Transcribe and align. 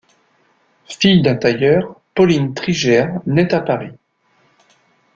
Fille 0.99 1.21
d'un 1.21 1.35
tailleur, 1.35 2.01
Pauline 2.15 2.55
Trigère 2.55 3.21
nait 3.27 3.53
à 3.53 3.59
Paris. 3.61 3.91